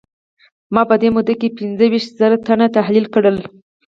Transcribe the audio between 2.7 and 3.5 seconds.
تحليل کړل.